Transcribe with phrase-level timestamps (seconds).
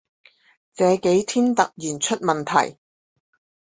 [0.73, 2.79] 這幾天突然出問題